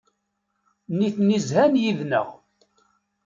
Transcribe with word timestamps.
Nitni 0.97 1.39
zhan 1.47 1.73
yid-neɣ. 1.81 2.27